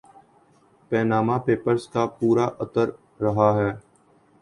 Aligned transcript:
Panama 0.91 1.37
Papers 1.45 1.83
کا 1.93 2.03
پارہ 2.17 2.47
اتر 2.63 2.87
رہا 3.23 3.49
ہے۔ 3.59 3.71